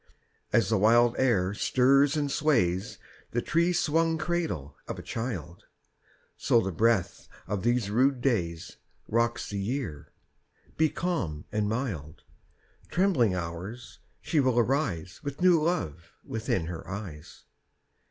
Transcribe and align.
3. 0.49 0.57
As 0.57 0.69
the 0.69 0.79
wild 0.79 1.15
air 1.19 1.53
stirs 1.53 2.17
and 2.17 2.31
sways 2.31 2.97
The 3.33 3.41
tree 3.43 3.71
swung 3.71 4.17
cradle 4.17 4.75
of 4.87 4.97
a 4.97 5.03
child, 5.03 5.65
So 6.35 6.59
the 6.59 6.71
breath 6.71 7.27
of 7.45 7.61
these 7.61 7.91
rude 7.91 8.19
days 8.19 8.77
_15 9.03 9.03
Rocks 9.13 9.49
the 9.51 9.59
Year: 9.59 10.11
be 10.75 10.89
calm 10.89 11.45
and 11.51 11.69
mild, 11.69 12.23
Trembling 12.89 13.35
Hours, 13.35 13.99
she 14.21 14.39
will 14.39 14.57
arise 14.57 15.19
With 15.23 15.39
new 15.39 15.61
love 15.61 16.11
within 16.25 16.65
her 16.65 16.89
eyes. 16.89 17.45